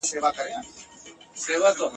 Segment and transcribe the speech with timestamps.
[0.09, 0.33] کتاب
[1.35, 1.85] په څنګ دی